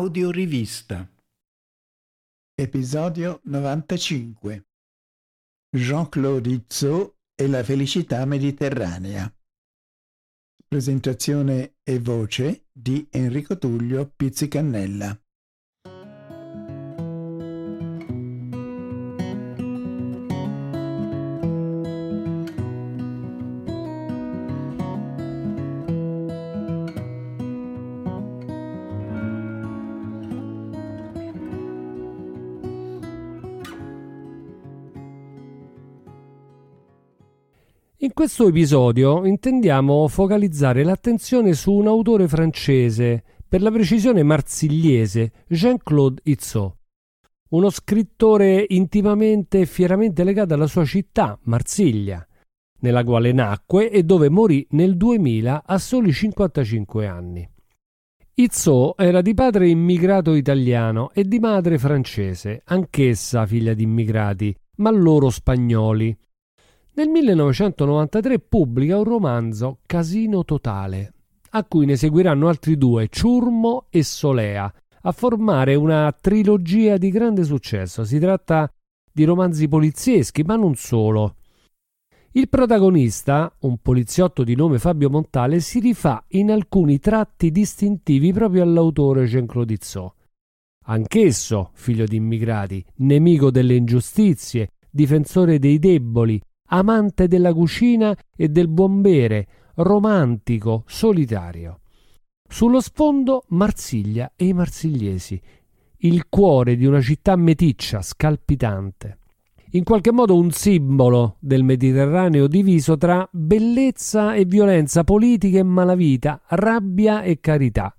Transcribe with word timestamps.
Audiorivista. 0.00 1.06
Episodio 2.54 3.42
95. 3.44 4.66
Jean-Claude 5.76 6.48
Izzot 6.48 7.16
e 7.34 7.46
la 7.46 7.62
felicità 7.62 8.24
mediterranea. 8.24 9.30
Presentazione 10.66 11.74
e 11.82 11.98
voce 11.98 12.68
di 12.72 13.06
Enrico 13.10 13.58
Tullio 13.58 14.10
Pizzicannella. 14.16 15.14
In 38.02 38.14
questo 38.14 38.48
episodio 38.48 39.26
intendiamo 39.26 40.08
focalizzare 40.08 40.84
l'attenzione 40.84 41.52
su 41.52 41.70
un 41.70 41.86
autore 41.86 42.28
francese, 42.28 43.22
per 43.46 43.60
la 43.60 43.70
precisione 43.70 44.22
marsigliese, 44.22 45.32
Jean-Claude 45.46 46.22
Izzot. 46.24 46.76
Uno 47.50 47.68
scrittore 47.68 48.64
intimamente 48.68 49.60
e 49.60 49.66
fieramente 49.66 50.24
legato 50.24 50.54
alla 50.54 50.66
sua 50.66 50.86
città, 50.86 51.38
Marsiglia, 51.42 52.26
nella 52.78 53.04
quale 53.04 53.32
nacque 53.32 53.90
e 53.90 54.02
dove 54.02 54.30
morì 54.30 54.66
nel 54.70 54.96
2000 54.96 55.64
a 55.66 55.76
soli 55.76 56.10
55 56.10 57.06
anni. 57.06 57.46
Izzot 58.32 58.98
era 58.98 59.20
di 59.20 59.34
padre 59.34 59.68
immigrato 59.68 60.32
italiano 60.32 61.10
e 61.12 61.24
di 61.24 61.38
madre 61.38 61.76
francese, 61.76 62.62
anch'essa 62.64 63.44
figlia 63.44 63.74
di 63.74 63.82
immigrati, 63.82 64.56
ma 64.76 64.90
loro 64.90 65.28
spagnoli 65.28 66.16
nel 67.00 67.08
1993 67.08 68.40
pubblica 68.40 68.98
un 68.98 69.04
romanzo 69.04 69.78
Casino 69.86 70.44
Totale, 70.44 71.14
a 71.52 71.64
cui 71.64 71.86
ne 71.86 71.96
seguiranno 71.96 72.46
altri 72.46 72.76
due, 72.76 73.08
Ciurmo 73.08 73.86
e 73.88 74.02
Solea, 74.02 74.70
a 75.02 75.12
formare 75.12 75.76
una 75.76 76.14
trilogia 76.20 76.98
di 76.98 77.08
grande 77.08 77.44
successo. 77.44 78.04
Si 78.04 78.18
tratta 78.18 78.70
di 79.10 79.24
romanzi 79.24 79.66
polizieschi, 79.66 80.42
ma 80.42 80.56
non 80.56 80.74
solo. 80.74 81.36
Il 82.32 82.50
protagonista, 82.50 83.50
un 83.60 83.78
poliziotto 83.78 84.44
di 84.44 84.54
nome 84.54 84.78
Fabio 84.78 85.08
Montale, 85.08 85.60
si 85.60 85.80
rifà 85.80 86.22
in 86.32 86.50
alcuni 86.50 86.98
tratti 86.98 87.50
distintivi 87.50 88.30
proprio 88.34 88.62
all'autore 88.62 89.24
Jean-Claude 89.24 89.72
Izzot. 89.72 90.14
Anch'esso, 90.84 91.70
figlio 91.72 92.04
di 92.04 92.16
immigrati, 92.16 92.84
nemico 92.96 93.50
delle 93.50 93.74
ingiustizie, 93.74 94.72
difensore 94.90 95.58
dei 95.58 95.78
deboli, 95.78 96.38
amante 96.70 97.28
della 97.28 97.52
cucina 97.52 98.16
e 98.36 98.48
del 98.48 98.68
buon 98.68 99.00
bere, 99.00 99.46
romantico, 99.76 100.84
solitario. 100.86 101.80
Sullo 102.48 102.80
sfondo 102.80 103.44
Marsiglia 103.48 104.32
e 104.34 104.46
i 104.46 104.52
marsigliesi, 104.52 105.40
il 105.98 106.28
cuore 106.28 106.76
di 106.76 106.86
una 106.86 107.00
città 107.00 107.36
meticcia, 107.36 108.02
scalpitante. 108.02 109.18
In 109.72 109.84
qualche 109.84 110.10
modo 110.10 110.36
un 110.36 110.50
simbolo 110.50 111.36
del 111.38 111.62
Mediterraneo 111.62 112.48
diviso 112.48 112.96
tra 112.96 113.28
bellezza 113.30 114.34
e 114.34 114.44
violenza, 114.44 115.04
politica 115.04 115.58
e 115.58 115.62
malavita, 115.62 116.42
rabbia 116.48 117.22
e 117.22 117.38
carità. 117.38 117.94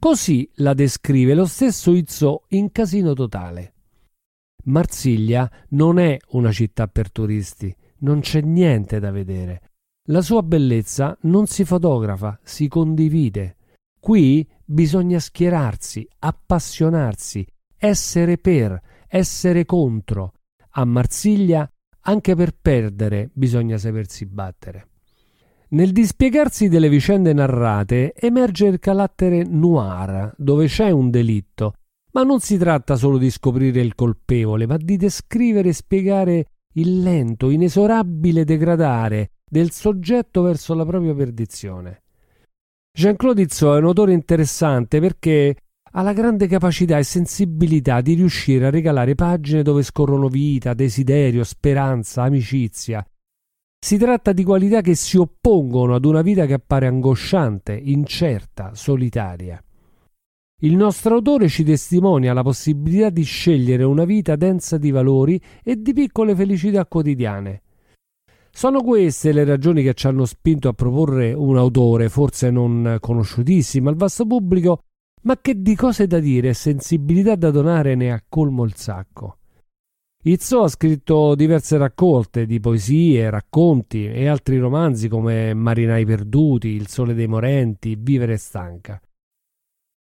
Così 0.00 0.48
la 0.56 0.72
descrive 0.72 1.34
lo 1.34 1.44
stesso 1.44 1.92
Izzo 1.92 2.44
in 2.48 2.70
Casino 2.70 3.12
Totale. 3.12 3.74
Marsiglia 4.64 5.50
non 5.70 5.98
è 5.98 6.16
una 6.30 6.52
città 6.52 6.88
per 6.88 7.10
turisti, 7.10 7.74
non 8.00 8.20
c'è 8.20 8.40
niente 8.40 9.00
da 9.00 9.10
vedere. 9.10 9.62
La 10.08 10.22
sua 10.22 10.42
bellezza 10.42 11.16
non 11.22 11.46
si 11.46 11.64
fotografa, 11.64 12.38
si 12.42 12.68
condivide. 12.68 13.56
Qui 14.00 14.48
bisogna 14.64 15.18
schierarsi, 15.18 16.06
appassionarsi, 16.18 17.46
essere 17.76 18.38
per, 18.38 18.80
essere 19.08 19.64
contro. 19.64 20.32
A 20.70 20.84
Marsiglia 20.84 21.70
anche 22.02 22.34
per 22.34 22.54
perdere 22.60 23.30
bisogna 23.32 23.76
sapersi 23.76 24.24
battere. 24.24 24.88
Nel 25.70 25.92
dispiegarsi 25.92 26.68
delle 26.68 26.88
vicende 26.88 27.34
narrate 27.34 28.14
emerge 28.14 28.66
il 28.66 28.78
carattere 28.78 29.44
noir, 29.44 30.32
dove 30.38 30.66
c'è 30.66 30.90
un 30.90 31.10
delitto, 31.10 31.74
ma 32.12 32.22
non 32.22 32.40
si 32.40 32.56
tratta 32.56 32.96
solo 32.96 33.18
di 33.18 33.30
scoprire 33.30 33.82
il 33.82 33.94
colpevole, 33.94 34.66
ma 34.66 34.78
di 34.78 34.96
descrivere 34.96 35.68
e 35.68 35.74
spiegare 35.74 36.46
il 36.78 37.00
lento, 37.00 37.50
inesorabile 37.50 38.44
degradare 38.44 39.32
del 39.48 39.70
soggetto 39.70 40.42
verso 40.42 40.74
la 40.74 40.84
propria 40.84 41.14
perdizione. 41.14 42.02
Jean-Claude 42.92 43.42
Izzot 43.42 43.76
è 43.76 43.78
un 43.78 43.86
autore 43.86 44.12
interessante 44.12 45.00
perché 45.00 45.56
ha 45.92 46.02
la 46.02 46.12
grande 46.12 46.46
capacità 46.46 46.98
e 46.98 47.02
sensibilità 47.02 48.00
di 48.00 48.14
riuscire 48.14 48.66
a 48.66 48.70
regalare 48.70 49.14
pagine 49.14 49.62
dove 49.62 49.82
scorrono 49.82 50.28
vita, 50.28 50.74
desiderio, 50.74 51.44
speranza, 51.44 52.24
amicizia. 52.24 53.04
Si 53.80 53.96
tratta 53.96 54.32
di 54.32 54.42
qualità 54.44 54.80
che 54.80 54.94
si 54.94 55.16
oppongono 55.16 55.94
ad 55.94 56.04
una 56.04 56.22
vita 56.22 56.46
che 56.46 56.54
appare 56.54 56.86
angosciante, 56.86 57.72
incerta, 57.72 58.74
solitaria. 58.74 59.62
Il 60.62 60.74
nostro 60.74 61.14
autore 61.14 61.46
ci 61.46 61.62
testimonia 61.62 62.32
la 62.32 62.42
possibilità 62.42 63.10
di 63.10 63.22
scegliere 63.22 63.84
una 63.84 64.04
vita 64.04 64.34
densa 64.34 64.76
di 64.76 64.90
valori 64.90 65.40
e 65.62 65.80
di 65.80 65.92
piccole 65.92 66.34
felicità 66.34 66.84
quotidiane. 66.84 67.62
Sono 68.50 68.82
queste 68.82 69.30
le 69.30 69.44
ragioni 69.44 69.84
che 69.84 69.94
ci 69.94 70.08
hanno 70.08 70.24
spinto 70.24 70.68
a 70.68 70.72
proporre 70.72 71.32
un 71.32 71.56
autore 71.56 72.08
forse 72.08 72.50
non 72.50 72.96
conosciutissimo 72.98 73.88
al 73.88 73.94
vasto 73.94 74.26
pubblico, 74.26 74.80
ma 75.22 75.38
che 75.40 75.62
di 75.62 75.76
cose 75.76 76.08
da 76.08 76.18
dire 76.18 76.48
e 76.48 76.54
sensibilità 76.54 77.36
da 77.36 77.52
donare 77.52 77.94
ne 77.94 78.10
ha 78.10 78.20
colmo 78.28 78.64
il 78.64 78.74
sacco. 78.74 79.36
Izzo 80.24 80.62
ha 80.64 80.68
scritto 80.68 81.36
diverse 81.36 81.78
raccolte 81.78 82.46
di 82.46 82.58
poesie, 82.58 83.30
racconti 83.30 84.06
e 84.06 84.26
altri 84.26 84.58
romanzi 84.58 85.06
come 85.06 85.54
Marinai 85.54 86.04
perduti, 86.04 86.70
Il 86.70 86.88
sole 86.88 87.14
dei 87.14 87.28
morenti, 87.28 87.96
Vivere 87.96 88.36
stanca. 88.38 89.00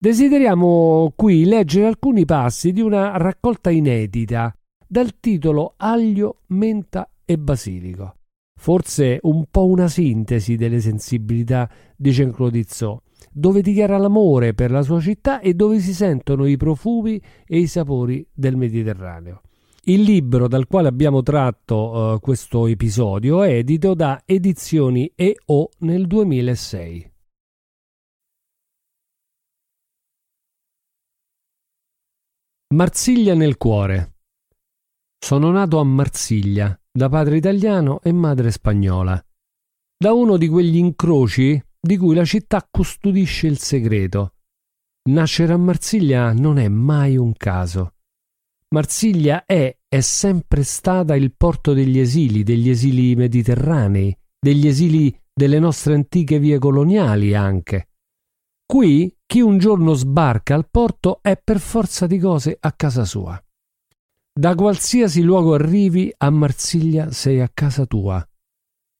Desideriamo 0.03 1.13
qui 1.15 1.45
leggere 1.45 1.85
alcuni 1.85 2.25
passi 2.25 2.73
di 2.73 2.81
una 2.81 3.15
raccolta 3.15 3.69
inedita 3.69 4.53
dal 4.85 5.17
titolo 5.21 5.75
Aglio, 5.77 6.39
menta 6.47 7.09
e 7.23 7.37
basilico. 7.37 8.15
Forse 8.53 9.19
un 9.21 9.45
po' 9.49 9.65
una 9.65 9.87
sintesi 9.87 10.57
delle 10.57 10.81
sensibilità 10.81 11.69
di 11.95 12.11
Jean-Claude 12.11 12.65
dove 13.31 13.61
dichiara 13.61 13.97
l'amore 13.97 14.53
per 14.53 14.71
la 14.71 14.81
sua 14.81 14.99
città 14.99 15.39
e 15.39 15.53
dove 15.53 15.79
si 15.79 15.93
sentono 15.93 16.47
i 16.47 16.57
profumi 16.57 17.17
e 17.47 17.59
i 17.59 17.67
sapori 17.67 18.27
del 18.33 18.57
Mediterraneo. 18.57 19.39
Il 19.85 20.01
libro 20.01 20.49
dal 20.49 20.67
quale 20.67 20.89
abbiamo 20.89 21.23
tratto 21.23 21.75
uh, 21.75 22.19
questo 22.19 22.67
episodio 22.67 23.41
è 23.41 23.53
edito 23.53 23.93
da 23.93 24.21
Edizioni 24.25 25.09
EO 25.15 25.69
nel 25.77 26.07
2006. 26.07 27.11
Marsiglia 32.73 33.35
nel 33.35 33.57
cuore. 33.57 34.15
Sono 35.23 35.51
nato 35.51 35.77
a 35.77 35.83
Marsiglia, 35.83 36.75
da 36.91 37.07
padre 37.07 37.37
italiano 37.37 38.01
e 38.01 38.11
madre 38.11 38.49
spagnola, 38.49 39.23
da 39.95 40.13
uno 40.13 40.37
di 40.37 40.47
quegli 40.47 40.77
incroci 40.77 41.63
di 41.79 41.97
cui 41.97 42.15
la 42.15 42.25
città 42.25 42.67
custodisce 42.67 43.45
il 43.45 43.59
segreto. 43.59 44.33
Nascere 45.11 45.53
a 45.53 45.57
Marsiglia 45.57 46.33
non 46.33 46.57
è 46.57 46.67
mai 46.67 47.15
un 47.15 47.33
caso. 47.33 47.93
Marsiglia 48.69 49.45
è 49.45 49.77
è 49.87 49.99
sempre 49.99 50.63
stata 50.63 51.15
il 51.15 51.31
porto 51.37 51.73
degli 51.73 51.99
esili, 51.99 52.41
degli 52.41 52.71
esili 52.71 53.15
mediterranei, 53.15 54.17
degli 54.39 54.65
esili 54.65 55.15
delle 55.31 55.59
nostre 55.59 55.93
antiche 55.93 56.39
vie 56.39 56.57
coloniali 56.57 57.35
anche. 57.35 57.89
Qui 58.73 59.15
chi 59.23 59.39
un 59.39 59.59
giorno 59.59 59.93
sbarca 59.93 60.55
al 60.55 60.67
porto 60.67 61.19
è 61.21 61.37
per 61.37 61.59
forza 61.59 62.07
di 62.07 62.17
cose 62.17 62.57
a 62.59 62.71
casa 62.71 63.05
sua. 63.05 63.39
Da 64.33 64.55
qualsiasi 64.55 65.21
luogo 65.21 65.53
arrivi 65.53 66.11
a 66.17 66.31
Marsiglia 66.31 67.11
sei 67.11 67.39
a 67.39 67.51
casa 67.53 67.85
tua. 67.85 68.27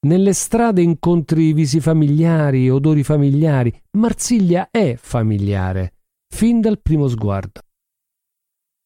Nelle 0.06 0.32
strade 0.32 0.80
incontri 0.80 1.52
visi 1.52 1.80
familiari, 1.80 2.70
odori 2.70 3.02
familiari. 3.02 3.76
Marsiglia 3.98 4.68
è 4.70 4.94
familiare, 4.94 5.94
fin 6.32 6.60
dal 6.60 6.80
primo 6.80 7.08
sguardo. 7.08 7.60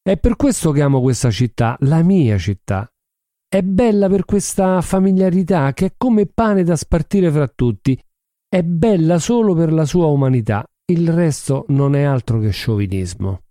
È 0.00 0.17
per 0.17 0.37
questo 0.37 0.70
che 0.70 0.81
amo 0.81 1.02
questa 1.02 1.31
città, 1.31 1.76
la 1.81 2.02
mia 2.02 2.38
città. 2.38 2.90
È 3.46 3.61
bella 3.61 4.08
per 4.08 4.25
questa 4.25 4.81
familiarità 4.81 5.70
che 5.75 5.85
è 5.85 5.94
come 5.99 6.25
pane 6.25 6.64
da 6.64 6.76
spartire 6.76 7.31
fra 7.31 7.46
tutti. 7.46 8.02
È 8.49 8.62
bella 8.62 9.19
solo 9.19 9.52
per 9.52 9.70
la 9.70 9.85
sua 9.85 10.06
umanità 10.06 10.67
il 10.90 11.12
resto 11.12 11.67
non 11.69 11.94
è 11.94 12.02
altro 12.02 12.38
che 12.38 12.50
sciovinismo. 12.50 13.43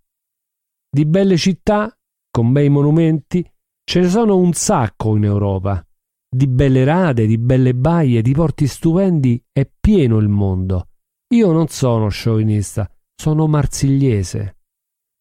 Di 0.90 1.04
belle 1.04 1.36
città, 1.36 1.92
con 2.30 2.50
bei 2.52 2.68
monumenti, 2.68 3.48
ce 3.84 4.00
ne 4.00 4.08
sono 4.08 4.36
un 4.36 4.52
sacco 4.52 5.14
in 5.16 5.24
Europa. 5.24 5.84
Di 6.28 6.46
belle 6.48 6.84
rade, 6.84 7.26
di 7.26 7.38
belle 7.38 7.74
baie, 7.74 8.22
di 8.22 8.32
porti 8.32 8.66
stupendi 8.66 9.42
è 9.52 9.70
pieno 9.78 10.18
il 10.18 10.28
mondo. 10.28 10.88
Io 11.34 11.52
non 11.52 11.68
sono 11.68 12.08
sciovinista, 12.08 12.90
sono 13.14 13.46
marsigliese, 13.46 14.58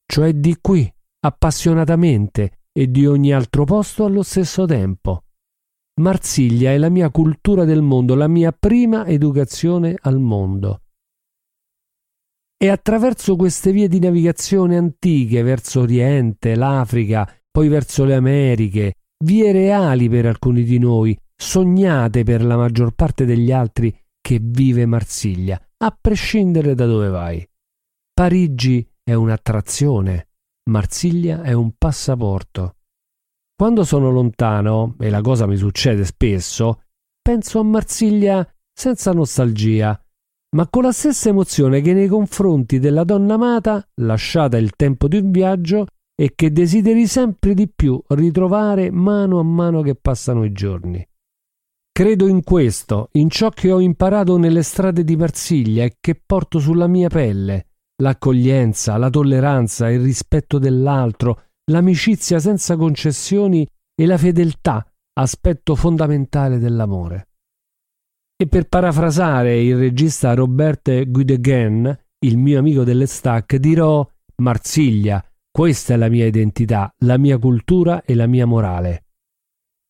cioè 0.06 0.34
di 0.34 0.58
qui, 0.60 0.92
appassionatamente, 1.20 2.62
e 2.72 2.90
di 2.90 3.06
ogni 3.06 3.32
altro 3.32 3.64
posto 3.64 4.06
allo 4.06 4.24
stesso 4.24 4.66
tempo. 4.66 5.26
Marsiglia 6.02 6.72
è 6.72 6.78
la 6.78 6.90
mia 6.90 7.10
cultura 7.10 7.64
del 7.64 7.82
mondo, 7.82 8.16
la 8.16 8.28
mia 8.28 8.52
prima 8.52 9.06
educazione 9.06 9.96
al 10.00 10.20
mondo. 10.20 10.82
E 12.60 12.70
attraverso 12.70 13.36
queste 13.36 13.72
vie 13.72 13.88
di 13.88 14.00
navigazione 14.00 14.78
antiche 14.78 15.44
verso 15.44 15.82
Oriente, 15.82 16.56
l'Africa, 16.56 17.32
poi 17.52 17.68
verso 17.68 18.04
le 18.04 18.16
Americhe, 18.16 18.94
vie 19.24 19.52
reali 19.52 20.10
per 20.10 20.26
alcuni 20.26 20.64
di 20.64 20.80
noi, 20.80 21.16
sognate 21.36 22.24
per 22.24 22.44
la 22.44 22.58
maggior 22.58 22.94
parte 22.94 23.26
degli 23.26 23.52
altri 23.52 23.96
che 24.20 24.40
vive 24.42 24.88
Marsiglia, 24.88 25.62
a 25.78 25.96
prescindere 26.00 26.74
da 26.74 26.88
dove 26.88 27.10
vai. 27.10 27.48
Parigi 28.12 28.86
è 29.04 29.14
un'attrazione, 29.14 30.30
Marsiglia 30.72 31.44
è 31.44 31.54
un 31.54 31.74
passaporto. 31.78 32.78
Quando 33.56 33.84
sono 33.84 34.10
lontano, 34.10 34.96
e 35.00 35.12
la 35.12 35.22
cosa 35.22 35.46
mi 35.46 35.58
succede 35.58 36.06
spesso, 36.06 36.82
penso 37.22 37.60
a 37.60 37.64
Marsiglia 37.64 38.48
senza 38.74 39.12
nostalgia, 39.14 40.00
ma 40.58 40.68
con 40.68 40.82
la 40.82 40.92
stessa 40.92 41.30
emozione 41.30 41.82
che 41.82 41.94
nei 41.94 42.08
confronti 42.08 42.80
della 42.80 43.04
donna 43.04 43.36
amata, 43.36 43.88
lasciata 44.02 44.58
il 44.58 44.72
tempo 44.76 45.08
di 45.08 45.18
un 45.18 45.30
viaggio 45.30 45.86
e 46.20 46.32
che 46.34 46.52
desideri 46.52 47.06
sempre 47.06 47.54
di 47.54 47.70
più 47.70 48.02
ritrovare 48.08 48.90
mano 48.90 49.38
a 49.38 49.44
mano 49.44 49.84
che 49.84 49.94
passano 49.94 50.44
i 50.44 50.52
giorni. 50.52 51.08
Credo 51.92 52.28
in 52.28 52.44
questo, 52.44 53.10
in 53.14 53.30
ciò 53.30 53.52
che 53.52 53.72
ho 53.72 53.80
imparato 53.80 54.38
nelle 54.38 54.64
strade 54.64 55.04
di 55.04 55.16
Marsiglia 55.16 55.84
e 55.84 55.98
che 56.00 56.20
porto 56.26 56.58
sulla 56.58 56.88
mia 56.88 57.08
pelle, 57.08 57.68
l'accoglienza, 58.02 58.98
la 58.98 59.12
tolleranza, 59.12 59.92
il 59.92 60.02
rispetto 60.02 60.58
dell'altro, 60.58 61.44
l'amicizia 61.72 62.40
senza 62.40 62.76
concessioni 62.76 63.68
e 63.94 64.06
la 64.08 64.18
fedeltà, 64.18 64.84
aspetto 65.20 65.76
fondamentale 65.76 66.58
dell'amore. 66.58 67.28
E 68.40 68.46
per 68.46 68.68
parafrasare 68.68 69.60
il 69.60 69.76
regista 69.76 70.36
Robert 70.36 71.10
Gudegan, 71.10 71.98
il 72.20 72.38
mio 72.38 72.60
amico 72.60 72.84
delle 72.84 73.08
stack, 73.08 73.56
dirò 73.56 74.08
Marsiglia, 74.44 75.26
questa 75.50 75.96
è 75.96 75.98
la 75.98 76.08
mia 76.08 76.28
identità, 76.28 76.94
la 77.00 77.18
mia 77.18 77.40
cultura 77.40 78.04
e 78.04 78.14
la 78.14 78.28
mia 78.28 78.46
morale. 78.46 79.06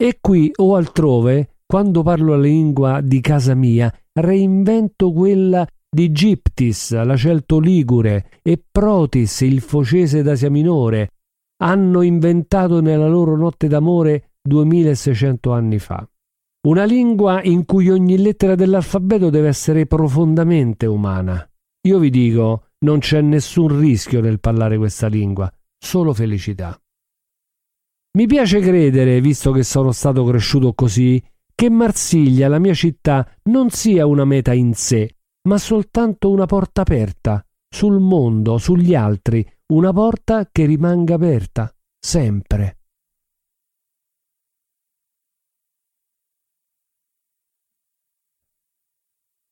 E 0.02 0.20
qui 0.22 0.50
o 0.56 0.76
altrove, 0.76 1.58
quando 1.66 2.04
parlo 2.04 2.36
la 2.36 2.42
lingua 2.42 3.02
di 3.02 3.20
casa 3.20 3.54
mia, 3.54 3.94
reinvento 4.14 5.12
quella 5.12 5.68
di 5.90 6.14
Giptis, 6.14 6.94
la 7.04 7.18
Celto 7.18 7.60
Ligure, 7.60 8.40
e 8.42 8.64
Protis, 8.72 9.42
il 9.42 9.60
focese 9.60 10.22
d'Asia 10.22 10.50
Minore, 10.50 11.10
hanno 11.64 12.02
inventato 12.02 12.80
nella 12.80 13.10
loro 13.10 13.36
notte 13.36 13.68
d'amore 13.68 14.36
2600 14.42 15.52
anni 15.52 15.80
fa. 15.80 16.08
Una 16.68 16.84
lingua 16.84 17.42
in 17.44 17.64
cui 17.64 17.90
ogni 17.90 18.18
lettera 18.18 18.56
dell'alfabeto 18.56 19.30
deve 19.30 19.48
essere 19.48 19.86
profondamente 19.86 20.86
umana. 20.86 21.50
Io 21.88 21.98
vi 21.98 22.10
dico, 22.10 22.72
non 22.80 23.00
c'è 23.00 23.22
nessun 23.22 23.80
rischio 23.80 24.20
nel 24.20 24.42
parlare 24.42 24.78
questa 24.78 25.08
lingua, 25.08 25.50
solo 25.78 26.14
felicità. 26.14 26.78
Mi 28.18 28.28
piace 28.28 28.60
credere, 28.60 29.22
visto 29.22 29.54
che 29.54 29.64
sono 29.64 29.94
stato 29.94 30.26
cresciuto 30.26 30.74
così, 30.74 31.24
che 31.56 31.70
Marsiglia, 31.70 32.50
la 32.50 32.60
mia 32.60 32.74
città, 32.74 33.26
non 33.44 33.70
sia 33.70 34.06
una 34.06 34.26
meta 34.26 34.52
in 34.52 34.74
sé, 34.74 35.16
ma 35.48 35.58
soltanto 35.58 36.30
una 36.30 36.48
porta 36.48 36.82
aperta 36.82 37.42
sul 37.74 38.02
mondo, 38.02 38.58
sugli 38.58 38.94
altri, 38.94 39.50
una 39.68 39.94
porta 39.94 40.50
che 40.52 40.66
rimanga 40.66 41.16
aperta, 41.16 41.74
sempre. 41.98 42.80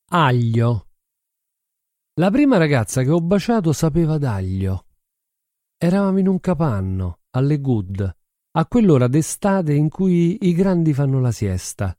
Aglio. 0.08 0.86
La 2.20 2.30
prima 2.30 2.58
ragazza 2.58 3.02
che 3.02 3.10
ho 3.10 3.20
baciato 3.20 3.72
sapeva 3.72 4.18
d'aglio. 4.18 4.86
Eravamo 5.76 6.18
in 6.18 6.28
un 6.28 6.38
capanno, 6.38 7.20
alle 7.30 7.60
Good, 7.60 8.16
a 8.52 8.66
quell'ora 8.66 9.08
d'estate 9.08 9.74
in 9.74 9.88
cui 9.88 10.38
i 10.42 10.54
grandi 10.54 10.94
fanno 10.94 11.18
la 11.20 11.32
siesta. 11.32 11.96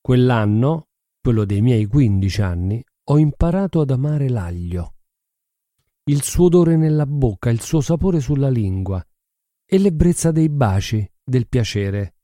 Quell'anno, 0.00 0.90
quello 1.20 1.44
dei 1.44 1.60
miei 1.60 1.86
quindici 1.86 2.40
anni, 2.40 2.82
ho 3.10 3.18
imparato 3.18 3.80
ad 3.80 3.90
amare 3.90 4.28
l'aglio 4.28 4.92
il 6.08 6.22
suo 6.22 6.46
odore 6.46 6.76
nella 6.76 7.04
bocca, 7.04 7.50
il 7.50 7.60
suo 7.60 7.82
sapore 7.82 8.20
sulla 8.20 8.48
lingua 8.48 9.04
e 9.66 9.78
l'ebbrezza 9.78 10.30
dei 10.30 10.48
baci, 10.48 11.06
del 11.22 11.46
piacere. 11.46 12.14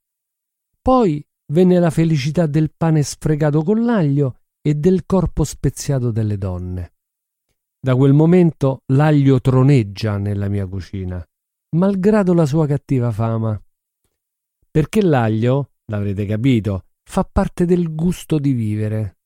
Poi 0.80 1.22
venne 1.52 1.78
la 1.78 1.90
felicità 1.90 2.46
del 2.46 2.72
pane 2.74 3.02
sfregato 3.02 3.62
con 3.62 3.84
l'aglio 3.84 4.38
e 4.66 4.74
del 4.74 5.04
corpo 5.04 5.44
speziato 5.44 6.10
delle 6.10 6.38
donne. 6.38 6.94
Da 7.78 7.94
quel 7.94 8.14
momento 8.14 8.80
l'aglio 8.86 9.38
troneggia 9.42 10.16
nella 10.16 10.48
mia 10.48 10.66
cucina, 10.66 11.22
malgrado 11.76 12.32
la 12.32 12.46
sua 12.46 12.66
cattiva 12.66 13.10
fama. 13.10 13.62
Perché 14.70 15.02
l'aglio, 15.02 15.72
l'avrete 15.90 16.24
capito, 16.24 16.86
fa 17.02 17.24
parte 17.24 17.66
del 17.66 17.94
gusto 17.94 18.38
di 18.38 18.52
vivere. 18.52 19.18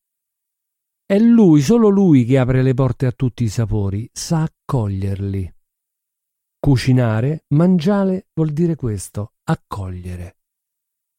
È 1.06 1.16
lui, 1.20 1.60
solo 1.60 1.88
lui 1.88 2.24
che 2.24 2.36
apre 2.36 2.62
le 2.62 2.74
porte 2.74 3.06
a 3.06 3.12
tutti 3.12 3.44
i 3.44 3.48
sapori, 3.48 4.10
sa 4.12 4.42
accoglierli. 4.42 5.54
Cucinare, 6.58 7.44
mangiare 7.54 8.26
vuol 8.34 8.50
dire 8.50 8.74
questo, 8.74 9.34
accogliere. 9.44 10.38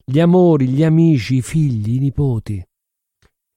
Gli 0.04 0.20
amori, 0.20 0.68
gli 0.68 0.84
amici, 0.84 1.36
i 1.36 1.42
figli, 1.42 1.96
i 1.96 2.00
nipoti. 2.00 2.69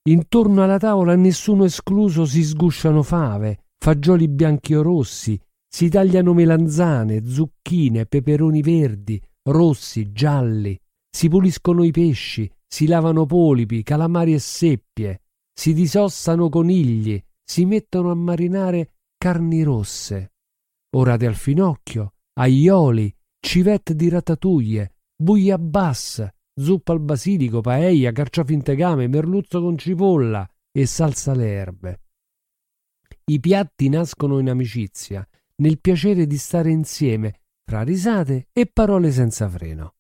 Intorno 0.09 0.65
alla 0.65 0.79
tavola, 0.79 1.15
nessuno 1.15 1.65
escluso, 1.65 2.25
si 2.25 2.43
sgusciano 2.43 3.03
fave, 3.05 3.67
fagioli 3.79 4.29
bianchi 4.29 4.75
o 4.75 4.83
rossi, 4.83 5.41
si 5.69 5.89
tagliano 5.89 6.35
melanzane, 6.35 7.25
zucchine, 7.25 8.07
peperoni 8.07 8.63
verdi, 8.63 9.23
rossi, 9.49 10.11
gialli, 10.11 10.79
si 11.09 11.29
puliscono 11.29 11.85
i 11.85 11.93
pesci, 11.93 12.51
si 12.67 12.87
lavano 12.87 13.27
polipi, 13.27 13.83
calamari 13.85 14.35
e 14.35 14.39
seppie, 14.41 15.23
si 15.53 15.73
disossano 15.73 16.49
conigli, 16.49 17.23
si 17.45 17.65
mettono 17.65 18.11
a 18.11 18.15
marinare 18.15 18.95
carni 19.17 19.63
rosse, 19.63 20.33
orate 20.97 21.27
al 21.27 21.37
finocchio, 21.37 22.15
aioli, 22.41 23.15
civette 23.39 23.95
di 23.95 24.09
ratatouille, 24.09 24.95
bouillabaisse, 25.23 26.35
zuppa 26.55 26.93
al 26.93 27.01
basilico, 27.01 27.61
paella, 27.61 28.13
carciofi 28.13 28.53
in 28.53 28.63
tegame, 28.63 29.09
merluzzo 29.09 29.61
con 29.61 29.77
cipolla 29.77 30.49
e 30.71 30.87
salsa 30.87 31.33
alle 31.33 31.49
erbe. 31.49 32.01
I 33.25 33.41
piatti 33.41 33.89
nascono 33.89 34.39
in 34.39 34.49
amicizia, 34.49 35.27
nel 35.57 35.81
piacere 35.81 36.27
di 36.27 36.37
stare 36.37 36.71
insieme, 36.71 37.41
fra 37.65 37.83
risate 37.83 38.49
e 38.53 38.67
parole 38.67 39.11
senza 39.13 39.49
freno. 39.49 39.95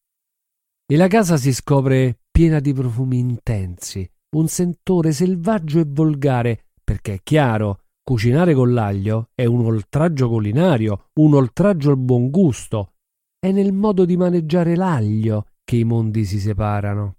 E 0.87 0.97
la 0.97 1.09
casa 1.09 1.37
si 1.37 1.53
scopre 1.53 2.19
piena 2.31 2.61
di 2.61 2.73
profumi 2.73 3.19
intensi, 3.19 4.09
un 4.37 4.49
sentore 4.49 5.13
selvaggio 5.13 5.79
e 5.79 5.87
volgare, 5.87 6.65
perché 6.83 7.15
è 7.15 7.21
chiaro, 7.23 7.85
cucinare 8.03 8.55
con 8.55 8.73
l'aglio 8.73 9.31
è 9.35 9.45
un 9.45 9.65
oltraggio 9.65 10.29
culinario, 10.29 11.11
un 11.21 11.35
oltraggio 11.35 11.91
al 11.91 11.99
buon 11.99 12.31
gusto. 12.31 12.95
È 13.39 13.51
nel 13.53 13.73
modo 13.73 14.05
di 14.05 14.17
maneggiare 14.17 14.75
l'aglio 14.75 15.47
che 15.65 15.77
i 15.77 15.85
mondi 15.85 16.25
si 16.25 16.39
separano, 16.39 17.17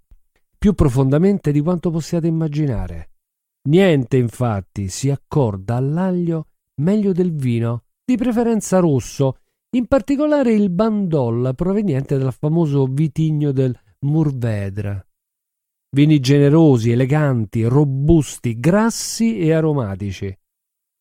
più 0.58 0.74
profondamente 0.74 1.52
di 1.52 1.60
quanto 1.60 1.90
possiate 1.90 2.26
immaginare. 2.26 3.10
Niente, 3.68 4.16
infatti, 4.16 4.88
si 4.88 5.10
accorda 5.10 5.76
all'aglio 5.76 6.48
meglio 6.80 7.12
del 7.12 7.34
vino, 7.34 7.84
di 8.04 8.16
preferenza 8.16 8.78
rosso, 8.78 9.38
in 9.74 9.86
particolare 9.86 10.52
il 10.52 10.70
bandol 10.70 11.52
proveniente 11.54 12.18
dal 12.18 12.32
famoso 12.32 12.86
vitigno 12.86 13.52
del 13.52 13.76
Murvedre. 14.00 15.08
Vini 15.94 16.20
generosi, 16.20 16.90
eleganti, 16.90 17.64
robusti, 17.64 18.58
grassi 18.58 19.38
e 19.38 19.52
aromatici. 19.52 20.36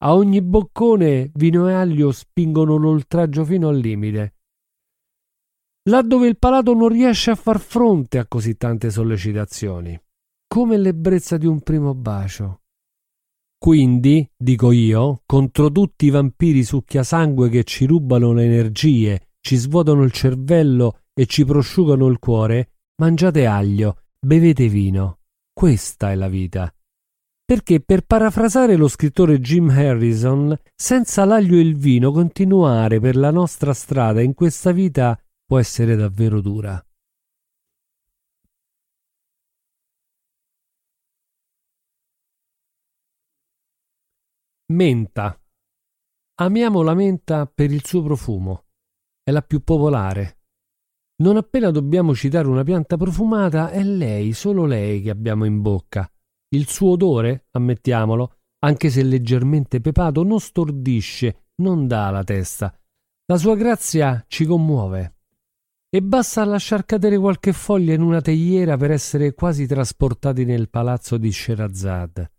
A 0.03 0.15
ogni 0.15 0.41
boccone 0.41 1.31
vino 1.33 1.67
e 1.67 1.73
aglio 1.73 2.12
spingono 2.12 2.75
l'oltraggio 2.75 3.43
fino 3.43 3.69
al 3.69 3.77
limite. 3.77 4.35
Là 5.89 6.01
dove 6.01 6.27
il 6.27 6.37
palato 6.37 6.73
non 6.73 6.87
riesce 6.87 7.31
a 7.31 7.35
far 7.35 7.59
fronte 7.59 8.17
a 8.17 8.25
così 8.25 8.55
tante 8.55 8.89
sollecitazioni, 8.89 9.99
come 10.47 10.77
l'ebbrezza 10.77 11.35
di 11.35 11.45
un 11.45 11.59
primo 11.59 11.93
bacio. 11.93 12.61
Quindi, 13.57 14.29
dico 14.35 14.71
io, 14.71 15.23
contro 15.25 15.69
tutti 15.71 16.05
i 16.05 16.09
vampiri 16.09 16.63
succhiasangue 16.63 17.49
che 17.49 17.65
ci 17.65 17.85
rubano 17.85 18.31
le 18.31 18.45
energie, 18.45 19.31
ci 19.41 19.57
svuotano 19.57 20.03
il 20.03 20.11
cervello 20.13 20.99
e 21.13 21.25
ci 21.25 21.43
prosciugano 21.43 22.07
il 22.07 22.17
cuore, 22.17 22.75
mangiate 23.01 23.45
aglio, 23.45 24.03
bevete 24.19 24.69
vino. 24.69 25.19
Questa 25.51 26.11
è 26.11 26.15
la 26.15 26.29
vita. 26.29 26.73
Perché, 27.45 27.81
per 27.81 28.05
parafrasare 28.05 28.77
lo 28.77 28.87
scrittore 28.87 29.41
Jim 29.41 29.69
Harrison, 29.69 30.57
senza 30.73 31.25
l'aglio 31.25 31.57
e 31.57 31.61
il 31.61 31.75
vino 31.75 32.13
continuare 32.13 33.01
per 33.01 33.17
la 33.17 33.31
nostra 33.31 33.73
strada 33.73 34.21
in 34.21 34.33
questa 34.33 34.71
vita 34.71 35.17
può 35.45 35.59
essere 35.59 35.95
davvero 35.95 36.41
dura. 36.41 36.83
Menta. 44.73 45.39
Amiamo 46.35 46.81
la 46.81 46.95
menta 46.95 47.45
per 47.45 47.71
il 47.71 47.85
suo 47.85 48.01
profumo. 48.01 48.65
È 49.21 49.31
la 49.31 49.41
più 49.41 49.63
popolare. 49.63 50.39
Non 51.21 51.38
appena 51.38 51.69
dobbiamo 51.69 52.15
citare 52.15 52.47
una 52.47 52.63
pianta 52.63 52.97
profumata, 52.97 53.69
è 53.69 53.83
lei, 53.83 54.33
solo 54.33 54.65
lei 54.65 55.01
che 55.01 55.12
abbiamo 55.12 55.45
in 55.45 55.62
bocca. 55.62 56.12
Il 56.55 56.67
suo 56.67 56.91
odore, 56.91 57.47
ammettiamolo, 57.51 58.39
anche 58.65 58.89
se 58.89 59.03
leggermente 59.03 59.79
pepato, 59.79 60.23
non 60.23 60.39
stordisce, 60.39 61.50
non 61.62 61.88
dà 61.88 62.07
alla 62.07 62.23
testa. 62.23 62.75
La 63.25 63.38
sua 63.38 63.55
grazia 63.55 64.23
ci 64.27 64.45
commuove. 64.45 65.17
E 65.95 66.01
basta 66.01 66.43
lasciar 66.43 66.85
cadere 66.85 67.19
qualche 67.19 67.53
foglia 67.53 67.93
in 67.93 68.01
una 68.01 68.19
teiera 68.19 68.77
per 68.77 68.89
essere 68.89 69.35
quasi 69.35 69.67
trasportati 69.67 70.43
nel 70.43 70.67
palazzo 70.67 71.17
di 71.17 71.31
Sherazad. 71.31 72.31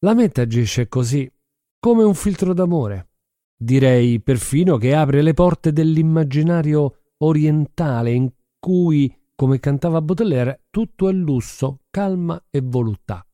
La 0.00 0.14
menta 0.14 0.42
agisce 0.42 0.88
così, 0.88 1.32
come 1.78 2.02
un 2.02 2.14
filtro 2.14 2.52
d'amore. 2.54 3.10
Direi 3.56 4.20
perfino 4.20 4.78
che 4.78 4.96
apre 4.96 5.22
le 5.22 5.32
porte 5.32 5.72
dell'immaginario 5.72 7.12
orientale 7.18 8.10
in 8.10 8.32
cui, 8.58 9.16
come 9.36 9.60
cantava 9.60 10.02
Baudelaire, 10.02 10.64
tutto 10.68 11.08
è 11.08 11.12
lusso, 11.12 11.82
calma 11.88 12.46
e 12.50 12.60
voluttà. 12.64 13.24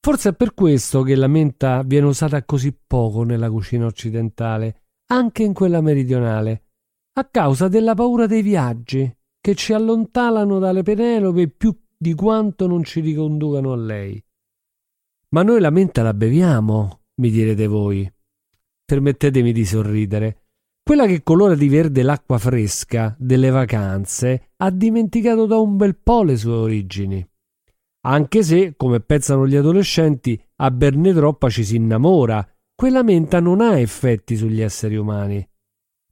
Forse 0.00 0.30
è 0.30 0.34
per 0.34 0.54
questo 0.54 1.02
che 1.02 1.14
la 1.14 1.28
menta 1.28 1.82
viene 1.82 2.06
usata 2.06 2.42
così 2.44 2.74
poco 2.86 3.22
nella 3.22 3.50
cucina 3.50 3.84
occidentale, 3.84 4.84
anche 5.08 5.42
in 5.42 5.52
quella 5.52 5.82
meridionale, 5.82 6.62
a 7.16 7.24
causa 7.26 7.68
della 7.68 7.94
paura 7.94 8.26
dei 8.26 8.42
viaggi 8.42 9.12
che 9.40 9.54
ci 9.54 9.72
allontanano 9.72 10.58
dalle 10.58 10.82
Penelope 10.82 11.48
più 11.48 11.76
di 11.96 12.14
quanto 12.14 12.66
non 12.66 12.82
ci 12.82 13.00
riconducano 13.00 13.72
a 13.72 13.76
lei. 13.76 14.22
Ma 15.28 15.42
noi 15.42 15.60
la 15.60 15.70
menta 15.70 16.02
la 16.02 16.14
beviamo, 16.14 17.00
mi 17.16 17.30
direte 17.30 17.66
voi. 17.66 18.10
Permettetemi 18.84 19.52
di 19.52 19.64
sorridere. 19.64 20.42
Quella 20.82 21.06
che 21.06 21.22
colora 21.22 21.54
di 21.54 21.68
verde 21.68 22.02
l'acqua 22.02 22.38
fresca 22.38 23.14
delle 23.18 23.50
vacanze 23.50 24.50
ha 24.56 24.70
dimenticato 24.70 25.46
da 25.46 25.58
un 25.58 25.76
bel 25.76 25.96
po' 25.96 26.22
le 26.22 26.36
sue 26.36 26.52
origini. 26.52 27.26
Anche 28.06 28.42
se, 28.42 28.74
come 28.76 29.00
pensano 29.00 29.46
gli 29.46 29.56
adolescenti, 29.56 30.40
a 30.56 30.70
berne 30.70 31.14
troppa 31.14 31.48
ci 31.48 31.64
si 31.64 31.76
innamora, 31.76 32.46
quella 32.74 33.02
menta 33.02 33.40
non 33.40 33.60
ha 33.60 33.78
effetti 33.78 34.36
sugli 34.36 34.60
esseri 34.60 34.96
umani. 34.96 35.48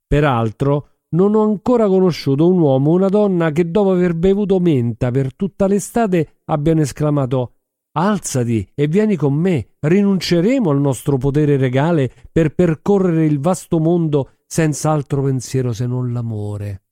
Peraltro, 0.06 0.91
non 1.12 1.34
ho 1.34 1.42
ancora 1.42 1.86
conosciuto 1.86 2.48
un 2.48 2.58
uomo 2.58 2.90
o 2.90 2.94
una 2.94 3.08
donna 3.08 3.50
che 3.50 3.70
dopo 3.70 3.92
aver 3.92 4.14
bevuto 4.14 4.60
menta 4.60 5.10
per 5.10 5.34
tutta 5.34 5.66
l'estate 5.66 6.40
abbiano 6.44 6.82
esclamato 6.82 7.54
Alzati 7.94 8.66
e 8.74 8.86
vieni 8.86 9.16
con 9.16 9.34
me, 9.34 9.74
rinunceremo 9.80 10.70
al 10.70 10.80
nostro 10.80 11.18
potere 11.18 11.58
regale 11.58 12.10
per 12.32 12.54
percorrere 12.54 13.26
il 13.26 13.38
vasto 13.38 13.78
mondo 13.78 14.36
senza 14.46 14.90
altro 14.90 15.22
pensiero 15.22 15.74
se 15.74 15.86
non 15.86 16.10
l'amore. 16.10 16.84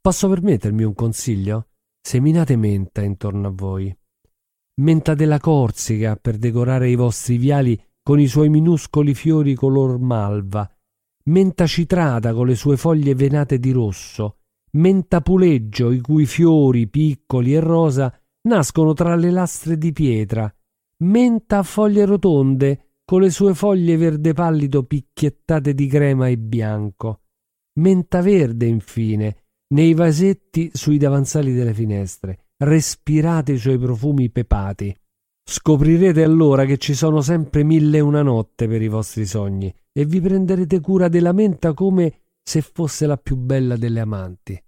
Posso 0.00 0.30
permettermi 0.30 0.82
un 0.82 0.94
consiglio? 0.94 1.68
Seminate 2.00 2.56
menta 2.56 3.02
intorno 3.02 3.48
a 3.48 3.52
voi. 3.54 3.94
Menta 4.80 5.14
della 5.14 5.38
Corsica 5.38 6.16
per 6.16 6.38
decorare 6.38 6.88
i 6.88 6.94
vostri 6.94 7.36
viali 7.36 7.78
con 8.02 8.18
i 8.18 8.26
suoi 8.26 8.48
minuscoli 8.48 9.12
fiori 9.12 9.54
color 9.54 9.98
malva. 9.98 10.66
Menta 11.22 11.66
citrata 11.66 12.32
con 12.32 12.46
le 12.46 12.54
sue 12.54 12.78
foglie 12.78 13.14
venate 13.14 13.58
di 13.58 13.72
rosso. 13.72 14.38
Menta 14.72 15.20
puleggio 15.20 15.90
i 15.90 16.00
cui 16.00 16.24
fiori 16.24 16.88
piccoli 16.88 17.54
e 17.54 17.60
rosa 17.60 18.18
nascono 18.48 18.94
tra 18.94 19.14
le 19.16 19.30
lastre 19.30 19.76
di 19.76 19.92
pietra. 19.92 20.52
Menta 21.04 21.58
a 21.58 21.62
foglie 21.62 22.06
rotonde 22.06 22.94
con 23.04 23.20
le 23.20 23.30
sue 23.30 23.54
foglie 23.54 23.96
verde 23.98 24.32
pallido 24.32 24.84
picchiettate 24.84 25.74
di 25.74 25.86
crema 25.88 26.28
e 26.28 26.38
bianco. 26.38 27.22
Menta 27.80 28.22
verde, 28.22 28.66
infine, 28.66 29.44
nei 29.74 29.92
vasetti 29.92 30.70
sui 30.72 30.96
davanzali 30.96 31.52
delle 31.52 31.74
finestre. 31.74 32.46
Respirate 32.56 33.52
i 33.52 33.58
suoi 33.58 33.78
profumi 33.78 34.30
pepati. 34.30 34.94
Scoprirete 35.44 36.22
allora 36.22 36.64
che 36.64 36.78
ci 36.78 36.94
sono 36.94 37.20
sempre 37.20 37.62
mille 37.62 37.98
e 37.98 38.00
una 38.00 38.22
notte 38.22 38.68
per 38.68 38.80
i 38.80 38.88
vostri 38.88 39.26
sogni 39.26 39.74
e 39.92 40.04
vi 40.04 40.20
prenderete 40.20 40.80
cura 40.80 41.08
della 41.08 41.32
menta 41.32 41.74
come 41.74 42.22
se 42.42 42.62
fosse 42.62 43.06
la 43.06 43.16
più 43.16 43.36
bella 43.36 43.76
delle 43.76 44.00
amanti. 44.00 44.62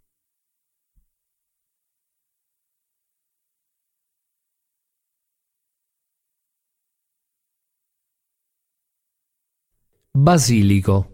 Basilico. 10.14 11.08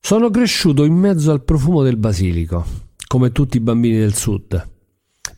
Sono 0.00 0.28
cresciuto 0.28 0.84
in 0.84 0.94
mezzo 0.94 1.30
al 1.30 1.44
profumo 1.44 1.82
del 1.82 1.96
basilico, 1.96 2.64
come 3.06 3.30
tutti 3.30 3.56
i 3.56 3.60
bambini 3.60 3.96
del 3.96 4.14
sud. 4.14 4.73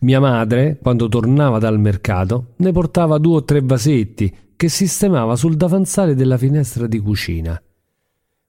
Mia 0.01 0.21
madre, 0.21 0.79
quando 0.81 1.09
tornava 1.09 1.59
dal 1.59 1.79
mercato, 1.79 2.55
ne 2.57 2.73
portava 2.73 3.19
due 3.19 3.37
o 3.37 3.45
tre 3.45 3.61
vasetti 3.63 4.35
che 4.57 4.69
sistemava 4.69 5.37
sul 5.37 5.57
davanzale 5.57 6.15
della 6.15 6.39
finestra 6.39 6.87
di 6.87 6.99
cucina. 6.99 7.61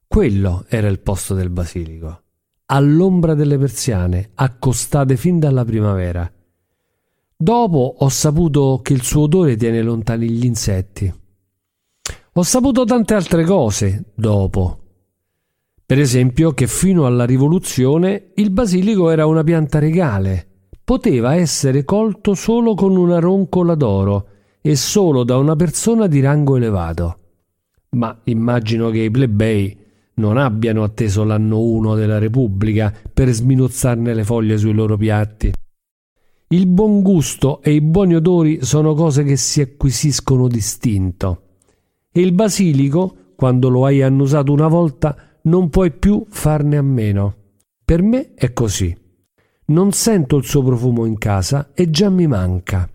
Quello 0.06 0.64
era 0.68 0.88
il 0.88 1.00
posto 1.00 1.34
del 1.34 1.50
basilico, 1.50 2.22
all'ombra 2.66 3.34
delle 3.34 3.58
persiane, 3.58 4.30
accostate 4.34 5.16
fin 5.16 5.38
dalla 5.38 5.64
primavera. 5.64 6.30
Dopo 7.36 7.96
ho 7.98 8.08
saputo 8.08 8.80
che 8.82 8.92
il 8.92 9.02
suo 9.02 9.22
odore 9.22 9.56
tiene 9.56 9.82
lontani 9.82 10.28
gli 10.28 10.44
insetti 10.44 11.12
ho 12.38 12.42
saputo 12.44 12.84
tante 12.84 13.14
altre 13.14 13.44
cose 13.44 14.12
dopo. 14.14 14.78
Per 15.84 15.98
esempio 15.98 16.52
che 16.52 16.68
fino 16.68 17.04
alla 17.04 17.24
rivoluzione 17.24 18.30
il 18.36 18.50
basilico 18.50 19.10
era 19.10 19.26
una 19.26 19.42
pianta 19.42 19.80
regale, 19.80 20.47
poteva 20.88 21.34
essere 21.34 21.84
colto 21.84 22.32
solo 22.32 22.72
con 22.72 22.96
una 22.96 23.18
roncola 23.18 23.74
d'oro 23.74 24.28
e 24.62 24.74
solo 24.74 25.22
da 25.22 25.36
una 25.36 25.54
persona 25.54 26.06
di 26.06 26.18
rango 26.20 26.56
elevato. 26.56 27.18
Ma 27.90 28.18
immagino 28.24 28.88
che 28.88 29.00
i 29.00 29.10
plebei 29.10 29.76
non 30.14 30.38
abbiano 30.38 30.84
atteso 30.84 31.24
l'anno 31.24 31.60
1 31.60 31.94
della 31.94 32.16
Repubblica 32.16 32.90
per 33.12 33.28
sminuzzarne 33.28 34.14
le 34.14 34.24
foglie 34.24 34.56
sui 34.56 34.72
loro 34.72 34.96
piatti. 34.96 35.52
Il 36.48 36.66
buon 36.66 37.02
gusto 37.02 37.60
e 37.60 37.74
i 37.74 37.82
buoni 37.82 38.14
odori 38.14 38.64
sono 38.64 38.94
cose 38.94 39.24
che 39.24 39.36
si 39.36 39.60
acquisiscono 39.60 40.48
distinto 40.48 41.42
e 42.10 42.22
il 42.22 42.32
basilico, 42.32 43.34
quando 43.36 43.68
lo 43.68 43.84
hai 43.84 44.00
annusato 44.00 44.54
una 44.54 44.68
volta, 44.68 45.14
non 45.42 45.68
puoi 45.68 45.92
più 45.92 46.24
farne 46.30 46.78
a 46.78 46.82
meno. 46.82 47.34
Per 47.84 48.00
me 48.00 48.32
è 48.32 48.54
così. 48.54 48.96
Non 49.70 49.92
sento 49.92 50.38
il 50.38 50.44
suo 50.44 50.62
profumo 50.62 51.04
in 51.04 51.18
casa 51.18 51.72
e 51.74 51.90
già 51.90 52.08
mi 52.08 52.26
manca. 52.26 52.88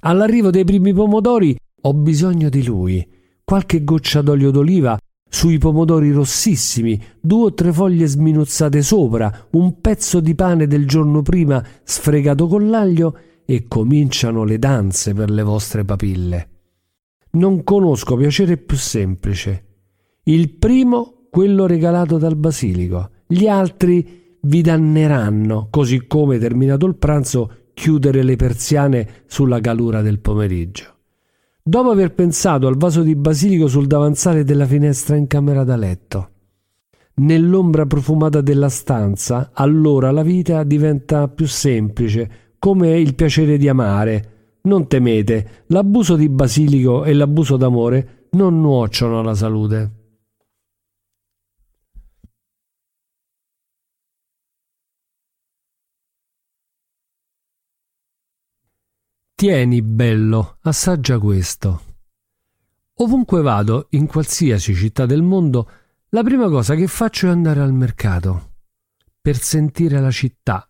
All'arrivo 0.00 0.50
dei 0.50 0.64
primi 0.64 0.92
pomodori 0.92 1.56
ho 1.80 1.94
bisogno 1.94 2.50
di 2.50 2.62
lui. 2.62 3.06
Qualche 3.42 3.82
goccia 3.82 4.20
d'olio 4.20 4.50
d'oliva 4.50 4.98
sui 5.28 5.56
pomodori 5.56 6.12
rossissimi, 6.12 7.02
due 7.20 7.46
o 7.46 7.54
tre 7.54 7.72
foglie 7.72 8.06
sminuzzate 8.06 8.82
sopra, 8.82 9.46
un 9.52 9.80
pezzo 9.80 10.20
di 10.20 10.34
pane 10.34 10.66
del 10.66 10.86
giorno 10.86 11.22
prima 11.22 11.64
sfregato 11.82 12.46
con 12.46 12.68
l'aglio 12.68 13.18
e 13.46 13.66
cominciano 13.66 14.44
le 14.44 14.58
danze 14.58 15.14
per 15.14 15.30
le 15.30 15.42
vostre 15.42 15.84
papille. 15.84 16.48
Non 17.30 17.64
conosco 17.64 18.16
piacere 18.16 18.58
più 18.58 18.76
semplice. 18.76 19.64
Il 20.24 20.50
primo, 20.50 21.28
quello 21.30 21.66
regalato 21.66 22.18
dal 22.18 22.36
basilico. 22.36 23.10
Gli 23.26 23.46
altri 23.46 24.25
vi 24.46 24.62
danneranno, 24.62 25.68
così 25.70 26.06
come, 26.06 26.38
terminato 26.38 26.86
il 26.86 26.96
pranzo, 26.96 27.50
chiudere 27.74 28.22
le 28.22 28.36
persiane 28.36 29.08
sulla 29.26 29.60
calura 29.60 30.02
del 30.02 30.20
pomeriggio. 30.20 30.94
Dopo 31.62 31.90
aver 31.90 32.14
pensato 32.14 32.66
al 32.66 32.76
vaso 32.76 33.02
di 33.02 33.16
basilico 33.16 33.66
sul 33.66 33.86
davanzale 33.86 34.44
della 34.44 34.66
finestra 34.66 35.16
in 35.16 35.26
camera 35.26 35.64
da 35.64 35.76
letto. 35.76 36.30
Nell'ombra 37.16 37.86
profumata 37.86 38.40
della 38.40 38.68
stanza, 38.68 39.50
allora 39.52 40.10
la 40.10 40.22
vita 40.22 40.62
diventa 40.62 41.28
più 41.28 41.46
semplice, 41.46 42.30
come 42.58 42.98
il 42.98 43.14
piacere 43.14 43.56
di 43.58 43.68
amare, 43.68 44.30
Non 44.66 44.88
temete, 44.88 45.64
l'abuso 45.68 46.16
di 46.16 46.28
basilico 46.28 47.04
e 47.04 47.14
l'abuso 47.14 47.56
d'amore 47.56 48.26
non 48.30 48.60
nuociono 48.60 49.20
alla 49.20 49.34
salute. 49.34 49.95
Tieni, 59.38 59.82
bello, 59.82 60.56
assaggia 60.62 61.18
questo. 61.18 61.82
Ovunque 62.94 63.42
vado, 63.42 63.88
in 63.90 64.06
qualsiasi 64.06 64.74
città 64.74 65.04
del 65.04 65.20
mondo, 65.20 65.70
la 66.08 66.22
prima 66.22 66.48
cosa 66.48 66.74
che 66.74 66.86
faccio 66.86 67.26
è 67.26 67.30
andare 67.32 67.60
al 67.60 67.74
mercato, 67.74 68.52
per 69.20 69.36
sentire 69.36 70.00
la 70.00 70.10
città. 70.10 70.66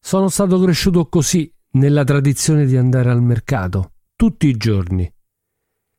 Sono 0.00 0.30
stato 0.30 0.58
cresciuto 0.58 1.10
così, 1.10 1.52
nella 1.72 2.02
tradizione 2.02 2.64
di 2.64 2.74
andare 2.78 3.10
al 3.10 3.20
mercato, 3.22 3.92
tutti 4.16 4.46
i 4.46 4.56
giorni. 4.56 5.12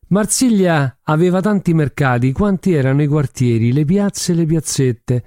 Marsiglia 0.07 1.01
aveva 1.03 1.39
tanti 1.39 1.71
mercati 1.75 2.31
quanti 2.31 2.73
erano 2.73 3.03
i 3.03 3.07
quartieri, 3.07 3.71
le 3.71 3.85
piazze 3.85 4.31
e 4.31 4.35
le 4.35 4.45
piazzette. 4.45 5.25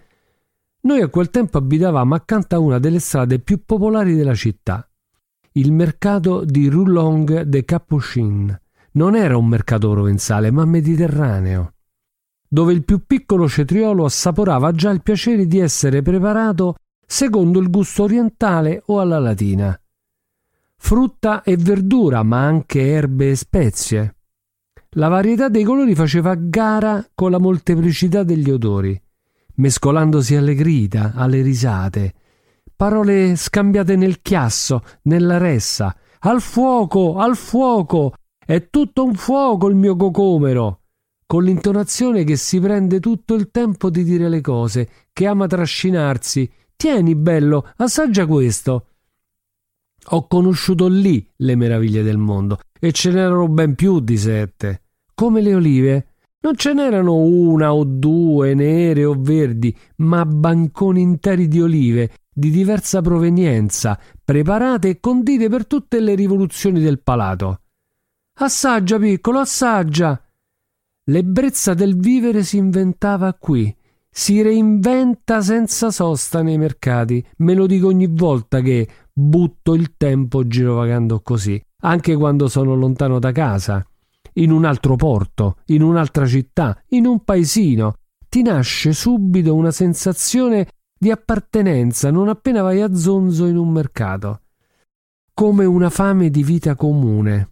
Noi 0.81 1.03
a 1.03 1.09
quel 1.09 1.31
tempo 1.31 1.57
abitavamo 1.57 2.17
accanto 2.17 2.57
a 2.57 2.59
una 2.59 2.81
delle 2.81 2.99
strade 2.99 3.39
più 3.39 3.65
popolari 3.65 4.17
della 4.17 4.35
città, 4.35 4.89
il 5.57 5.71
mercato 5.71 6.45
di 6.45 6.69
Roulong 6.69 7.43
de 7.43 7.65
Capuchin. 7.65 8.61
Non 8.93 9.15
era 9.15 9.37
un 9.37 9.47
mercato 9.47 9.89
provenzale, 9.91 10.51
ma 10.51 10.65
mediterraneo, 10.65 11.75
dove 12.49 12.73
il 12.73 12.85
più 12.85 13.05
piccolo 13.07 13.49
cetriolo 13.49 14.05
assaporava 14.05 14.73
già 14.73 14.91
il 14.91 15.03
piacere 15.03 15.47
di 15.47 15.61
essere 15.61 16.03
preparato 16.03 16.75
secondo 17.07 17.61
il 17.61 17.71
gusto 17.71 18.03
orientale 18.03 18.83
o 18.87 18.99
alla 18.99 19.21
latina. 19.21 19.79
Frutta 20.77 21.45
e 21.45 21.57
verdura, 21.57 22.25
ma 22.25 22.45
anche 22.45 22.89
erbe 22.89 23.31
e 23.31 23.37
spezie. 23.37 24.17
La 24.97 25.07
varietà 25.07 25.49
dei 25.49 25.63
colori 25.63 25.95
faceva 25.95 26.35
gara 26.35 27.07
con 27.15 27.31
la 27.31 27.39
molteplicità 27.39 28.25
degli 28.25 28.51
odori, 28.51 29.01
mescolandosi 29.57 30.35
alle 30.35 30.55
grida, 30.55 31.13
alle 31.15 31.43
risate, 31.43 32.15
parole 32.77 33.37
scambiate 33.37 33.97
nel 33.97 34.21
chiasso, 34.21 34.83
nella 35.03 35.39
ressa. 35.39 35.97
Al 36.21 36.41
fuoco, 36.41 37.17
al 37.17 37.37
fuoco! 37.37 38.15
È 38.45 38.69
tutto 38.69 39.05
un 39.05 39.15
fuoco 39.15 39.69
il 39.69 39.75
mio 39.75 39.97
cocomero! 39.97 40.81
Con 41.27 41.45
l'intonazione 41.45 42.25
che 42.25 42.37
si 42.37 42.61
prende 42.61 43.01
tutto 43.01 43.35
il 43.35 43.51
tempo 43.51 43.91
di 43.91 44.05
dire 44.05 44.29
le 44.29 44.41
cose, 44.41 44.89
che 45.13 45.27
ama 45.27 45.47
trascinarsi. 45.47 46.51
Tieni, 46.77 47.15
bello, 47.15 47.71
assaggia 47.77 48.27
questo. 48.27 48.89
Ho 50.09 50.27
conosciuto 50.27 50.87
lì 50.87 51.27
le 51.37 51.57
meraviglie 51.57 52.03
del 52.03 52.19
mondo 52.19 52.59
e 52.79 52.93
ce 52.93 53.11
n'erano 53.11 53.49
ben 53.49 53.75
più 53.75 54.01
di 54.01 54.19
sette. 54.19 54.83
Come 55.15 55.41
le 55.41 55.55
olive. 55.55 56.07
Non 56.45 56.57
ce 56.57 56.75
n'erano 56.75 57.15
una 57.15 57.73
o 57.73 57.85
due 57.85 58.53
nere 58.53 59.07
o 59.07 59.17
verdi, 59.19 59.75
ma 59.97 60.27
banconi 60.27 61.01
interi 61.01 61.49
di 61.49 61.63
olive 61.63 62.11
di 62.35 62.51
diversa 62.51 63.01
provenienza, 63.01 63.99
preparate 64.23 64.89
e 64.89 65.01
condite 65.01 65.49
per 65.49 65.67
tutte 65.67 66.01
le 66.01 66.15
rivoluzioni 66.15 66.81
del 66.81 67.01
palato. 67.01 67.61
Assaggia, 68.35 68.99
piccolo, 68.99 69.39
assaggia. 69.39 70.21
L'ebbrezza 71.05 71.73
del 71.75 71.97
vivere 71.97 72.43
si 72.43 72.57
inventava 72.57 73.33
qui, 73.35 73.75
si 74.11 74.43
reinventa 74.43 75.41
senza 75.41 75.91
sosta 75.91 76.43
nei 76.43 76.59
mercati. 76.59 77.25
Me 77.39 77.55
lo 77.55 77.67
dico 77.67 77.87
ogni 77.87 78.09
volta 78.09 78.61
che 78.61 78.89
butto 79.13 79.75
il 79.75 79.97
tempo 79.97 80.47
girovagando 80.47 81.21
così, 81.21 81.63
anche 81.83 82.17
quando 82.17 82.49
sono 82.49 82.75
lontano 82.75 83.21
da 83.21 83.31
casa, 83.31 83.87
in 84.35 84.51
un 84.51 84.65
altro 84.65 84.97
porto, 84.97 85.59
in 85.67 85.83
un'altra 85.83 86.27
città, 86.27 86.83
in 86.89 87.07
un 87.07 87.23
paesino. 87.23 87.95
Ti 88.29 88.43
nasce 88.43 88.93
subito 88.93 89.55
una 89.55 89.71
sensazione 89.71 90.67
di 91.05 91.11
appartenenza 91.11 92.11
non 92.11 92.29
appena 92.29 92.63
vai 92.63 92.81
a 92.81 92.95
zonzo 92.97 93.45
in 93.45 93.59
un 93.59 93.69
mercato, 93.71 94.41
come 95.35 95.67
una 95.67 95.91
fame 95.91 96.31
di 96.31 96.43
vita 96.43 96.77
comune. 96.77 97.51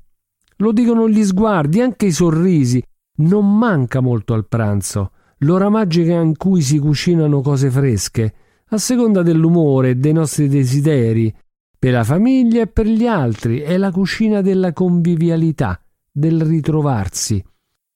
Lo 0.56 0.72
dicono 0.72 1.06
gli 1.06 1.22
sguardi, 1.22 1.82
anche 1.82 2.06
i 2.06 2.12
sorrisi. 2.12 2.82
Non 3.16 3.58
manca 3.58 4.00
molto 4.00 4.32
al 4.32 4.48
pranzo, 4.48 5.10
l'ora 5.40 5.68
magica 5.68 6.14
in 6.14 6.34
cui 6.38 6.62
si 6.62 6.78
cucinano 6.78 7.42
cose 7.42 7.70
fresche, 7.70 8.34
a 8.68 8.78
seconda 8.78 9.20
dell'umore 9.20 9.90
e 9.90 9.96
dei 9.96 10.14
nostri 10.14 10.48
desideri, 10.48 11.30
per 11.78 11.92
la 11.92 12.04
famiglia 12.04 12.62
e 12.62 12.68
per 12.68 12.86
gli 12.86 13.06
altri, 13.06 13.58
è 13.58 13.76
la 13.76 13.90
cucina 13.90 14.40
della 14.40 14.72
convivialità, 14.72 15.78
del 16.10 16.40
ritrovarsi. 16.40 17.44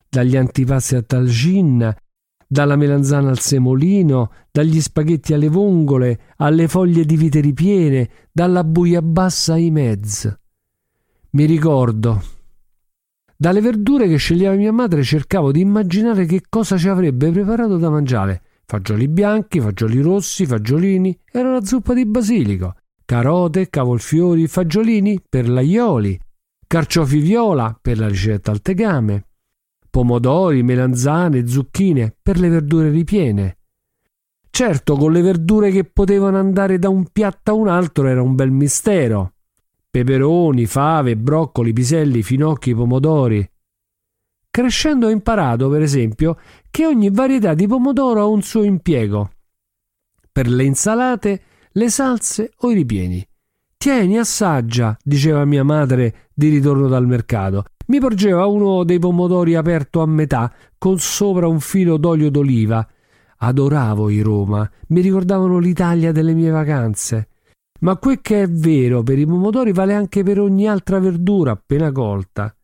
Dagli 0.06 0.36
antipasti 0.36 0.96
a 0.96 1.02
talgin 1.02 1.96
dalla 2.46 2.76
melanzana 2.76 3.30
al 3.30 3.38
semolino, 3.38 4.30
dagli 4.50 4.80
spaghetti 4.80 5.34
alle 5.34 5.48
vongole, 5.48 6.20
alle 6.36 6.68
foglie 6.68 7.04
di 7.04 7.16
vite 7.16 7.40
ripiene, 7.40 8.08
dalla 8.30 8.64
buia 8.64 9.02
bassa 9.02 9.54
ai 9.54 9.70
mezz. 9.70 10.26
Mi 11.30 11.44
ricordo. 11.44 12.22
Dalle 13.36 13.60
verdure 13.60 14.08
che 14.08 14.16
sceglieva 14.16 14.54
mia 14.54 14.72
madre 14.72 15.02
cercavo 15.02 15.52
di 15.52 15.60
immaginare 15.60 16.24
che 16.24 16.42
cosa 16.48 16.78
ci 16.78 16.88
avrebbe 16.88 17.30
preparato 17.30 17.76
da 17.76 17.90
mangiare. 17.90 18.42
Fagioli 18.64 19.08
bianchi, 19.08 19.60
fagioli 19.60 20.00
rossi, 20.00 20.46
fagiolini, 20.46 21.16
era 21.30 21.52
la 21.52 21.64
zuppa 21.64 21.92
di 21.94 22.06
basilico, 22.06 22.74
carote, 23.04 23.68
cavolfiori, 23.68 24.48
fagiolini 24.48 25.22
per 25.28 25.48
l'aioli, 25.48 26.18
carciofi 26.66 27.18
viola 27.20 27.78
per 27.80 27.98
la 27.98 28.08
ricetta 28.08 28.50
al 28.50 28.62
tegame, 28.62 29.26
pomodori, 29.96 30.62
melanzane, 30.62 31.48
zucchine 31.48 32.14
per 32.20 32.38
le 32.38 32.50
verdure 32.50 32.90
ripiene. 32.90 33.56
Certo, 34.50 34.94
con 34.94 35.10
le 35.10 35.22
verdure 35.22 35.70
che 35.70 35.84
potevano 35.84 36.36
andare 36.36 36.78
da 36.78 36.90
un 36.90 37.06
piatto 37.10 37.52
a 37.52 37.54
un 37.54 37.66
altro 37.66 38.06
era 38.06 38.20
un 38.20 38.34
bel 38.34 38.50
mistero. 38.50 39.32
Peperoni, 39.90 40.66
fave, 40.66 41.16
broccoli, 41.16 41.72
piselli, 41.72 42.22
finocchi, 42.22 42.74
pomodori. 42.74 43.50
Crescendo 44.50 45.06
ho 45.06 45.10
imparato, 45.10 45.70
per 45.70 45.80
esempio, 45.80 46.36
che 46.70 46.84
ogni 46.84 47.08
varietà 47.08 47.54
di 47.54 47.66
pomodoro 47.66 48.20
ha 48.20 48.26
un 48.26 48.42
suo 48.42 48.64
impiego. 48.64 49.30
Per 50.30 50.46
le 50.46 50.64
insalate, 50.64 51.42
le 51.70 51.88
salse 51.88 52.52
o 52.58 52.70
i 52.70 52.74
ripieni. 52.74 53.26
Tieni, 53.78 54.18
assaggia, 54.18 54.94
diceva 55.02 55.42
mia 55.46 55.64
madre 55.64 56.28
di 56.34 56.50
ritorno 56.50 56.86
dal 56.86 57.06
mercato, 57.06 57.64
mi 57.86 58.00
porgeva 58.00 58.46
uno 58.46 58.84
dei 58.84 58.98
pomodori 58.98 59.54
aperto 59.54 60.00
a 60.00 60.06
metà, 60.06 60.52
con 60.78 60.98
sopra 60.98 61.46
un 61.46 61.60
filo 61.60 61.96
d'olio 61.96 62.30
d'oliva. 62.30 62.86
Adoravo 63.38 64.08
i 64.08 64.20
Roma, 64.20 64.68
mi 64.88 65.00
ricordavano 65.00 65.58
l'Italia 65.58 66.12
delle 66.12 66.32
mie 66.32 66.50
vacanze. 66.50 67.28
Ma 67.80 67.96
quel 67.96 68.20
che 68.22 68.42
è 68.42 68.48
vero 68.48 69.02
per 69.02 69.18
i 69.18 69.26
pomodori 69.26 69.72
vale 69.72 69.94
anche 69.94 70.22
per 70.22 70.40
ogni 70.40 70.66
altra 70.66 70.98
verdura 70.98 71.52
appena 71.52 71.92
colta. 71.92 72.54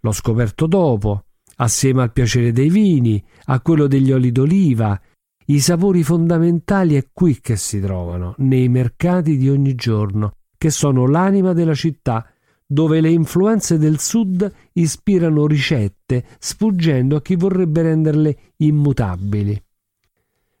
L'ho 0.00 0.12
scoperto 0.12 0.66
dopo, 0.66 1.24
assieme 1.56 2.02
al 2.02 2.12
piacere 2.12 2.52
dei 2.52 2.70
vini, 2.70 3.22
a 3.46 3.60
quello 3.60 3.86
degli 3.86 4.12
oli 4.12 4.32
d'oliva. 4.32 4.98
I 5.46 5.60
sapori 5.60 6.02
fondamentali 6.02 6.94
è 6.94 7.08
qui 7.12 7.40
che 7.40 7.56
si 7.56 7.80
trovano, 7.80 8.34
nei 8.38 8.68
mercati 8.68 9.36
di 9.36 9.48
ogni 9.48 9.74
giorno, 9.74 10.34
che 10.56 10.70
sono 10.70 11.06
l'anima 11.06 11.52
della 11.52 11.74
città 11.74 12.31
dove 12.72 13.02
le 13.02 13.10
influenze 13.10 13.76
del 13.76 13.98
sud 13.98 14.50
ispirano 14.72 15.46
ricette, 15.46 16.24
sfuggendo 16.38 17.16
a 17.16 17.20
chi 17.20 17.36
vorrebbe 17.36 17.82
renderle 17.82 18.38
immutabili. 18.56 19.62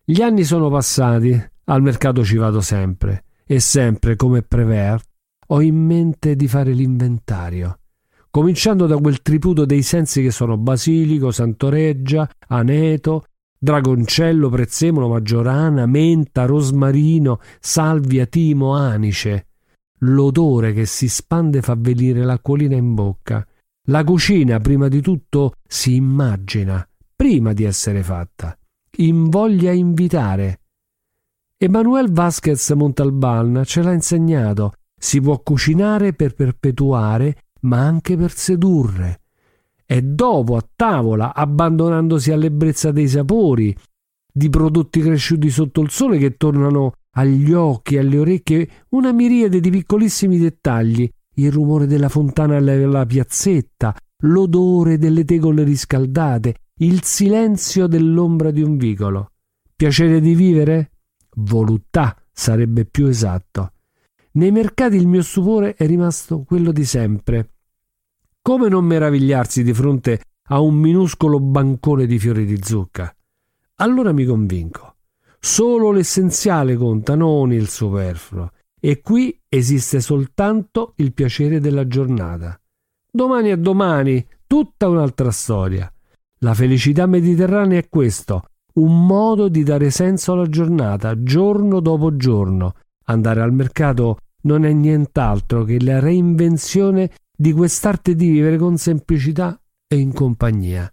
Gli 0.04 0.20
anni 0.20 0.44
sono 0.44 0.68
passati, 0.68 1.42
al 1.64 1.80
mercato 1.80 2.22
ci 2.22 2.36
vado 2.36 2.60
sempre, 2.60 3.24
e 3.46 3.60
sempre, 3.60 4.14
come 4.16 4.42
Prevert, 4.42 5.08
ho 5.46 5.62
in 5.62 5.76
mente 5.76 6.36
di 6.36 6.46
fare 6.48 6.72
l'inventario, 6.72 7.78
cominciando 8.30 8.86
da 8.86 8.98
quel 8.98 9.22
triputo 9.22 9.64
dei 9.64 9.82
sensi 9.82 10.20
che 10.20 10.30
sono 10.30 10.58
basilico, 10.58 11.30
santoreggia, 11.30 12.28
aneto, 12.48 13.24
dragoncello, 13.58 14.50
prezzemolo, 14.50 15.08
maggiorana, 15.08 15.86
menta, 15.86 16.44
rosmarino, 16.44 17.40
salvia, 17.58 18.26
timo, 18.26 18.74
anice, 18.74 19.46
l'odore 20.04 20.72
che 20.72 20.86
si 20.86 21.08
spande 21.08 21.62
fa 21.62 21.74
venire 21.76 22.24
l'acquolina 22.24 22.76
in 22.76 22.94
bocca. 22.94 23.46
La 23.86 24.04
cucina, 24.04 24.60
prima 24.60 24.88
di 24.88 25.00
tutto, 25.00 25.54
si 25.66 25.96
immagina, 25.96 26.86
prima 27.14 27.52
di 27.52 27.64
essere 27.64 28.02
fatta. 28.02 28.56
Invoglia 28.98 29.72
invitare. 29.72 30.60
Emanuel 31.56 32.10
Vasquez 32.12 32.70
Montalban 32.70 33.62
ce 33.64 33.82
l'ha 33.82 33.92
insegnato. 33.92 34.72
Si 35.00 35.20
può 35.20 35.40
cucinare 35.40 36.12
per 36.12 36.34
perpetuare, 36.34 37.44
ma 37.62 37.78
anche 37.78 38.16
per 38.16 38.32
sedurre. 38.32 39.20
È 39.84 40.00
dopo, 40.00 40.56
a 40.56 40.68
tavola, 40.74 41.34
abbandonandosi 41.34 42.30
all'ebbrezza 42.30 42.92
dei 42.92 43.08
sapori, 43.08 43.76
di 44.32 44.48
prodotti 44.48 45.00
cresciuti 45.00 45.50
sotto 45.50 45.80
il 45.80 45.90
sole 45.90 46.18
che 46.18 46.36
tornano 46.36 46.94
agli 47.14 47.52
occhi 47.52 47.98
alle 47.98 48.18
orecchie 48.18 48.68
una 48.90 49.12
miriade 49.12 49.60
di 49.60 49.70
piccolissimi 49.70 50.38
dettagli 50.38 51.10
il 51.36 51.50
rumore 51.50 51.86
della 51.86 52.08
fontana 52.08 52.56
alla 52.56 53.06
piazzetta, 53.06 53.96
l'odore 54.24 54.98
delle 54.98 55.24
tegole 55.24 55.62
riscaldate, 55.62 56.56
il 56.76 57.02
silenzio 57.02 57.86
dell'ombra 57.86 58.50
di 58.50 58.62
un 58.62 58.76
vicolo. 58.76 59.32
Piacere 59.74 60.20
di 60.20 60.34
vivere? 60.34 60.90
Voluttà 61.36 62.16
sarebbe 62.30 62.84
più 62.84 63.06
esatto. 63.06 63.72
Nei 64.32 64.50
mercati 64.50 64.96
il 64.96 65.06
mio 65.06 65.22
stupore 65.22 65.74
è 65.74 65.86
rimasto 65.86 66.42
quello 66.42 66.72
di 66.72 66.84
sempre. 66.84 67.54
Come 68.42 68.68
non 68.68 68.84
meravigliarsi 68.84 69.62
di 69.62 69.72
fronte 69.72 70.20
a 70.48 70.60
un 70.60 70.74
minuscolo 70.74 71.38
bancone 71.40 72.06
di 72.06 72.18
fiori 72.18 72.44
di 72.44 72.58
zucca? 72.62 73.14
Allora 73.76 74.12
mi 74.12 74.24
convinco. 74.24 74.91
Solo 75.44 75.90
l'essenziale 75.90 76.76
conta, 76.76 77.16
non 77.16 77.52
il 77.52 77.68
superfluo. 77.68 78.52
E 78.80 79.00
qui 79.00 79.36
esiste 79.48 80.00
soltanto 80.00 80.92
il 80.96 81.12
piacere 81.12 81.58
della 81.58 81.88
giornata. 81.88 82.56
Domani 83.10 83.50
a 83.50 83.56
domani, 83.56 84.24
tutta 84.46 84.88
un'altra 84.88 85.32
storia. 85.32 85.92
La 86.38 86.54
felicità 86.54 87.06
mediterranea 87.06 87.80
è 87.80 87.88
questo, 87.88 88.44
un 88.74 89.04
modo 89.04 89.48
di 89.48 89.64
dare 89.64 89.90
senso 89.90 90.32
alla 90.32 90.46
giornata, 90.46 91.20
giorno 91.24 91.80
dopo 91.80 92.14
giorno. 92.16 92.74
Andare 93.06 93.40
al 93.40 93.52
mercato 93.52 94.18
non 94.42 94.64
è 94.64 94.72
nient'altro 94.72 95.64
che 95.64 95.82
la 95.82 95.98
reinvenzione 95.98 97.10
di 97.36 97.52
quest'arte 97.52 98.14
di 98.14 98.30
vivere 98.30 98.58
con 98.58 98.76
semplicità 98.76 99.60
e 99.88 99.96
in 99.96 100.12
compagnia. 100.12 100.88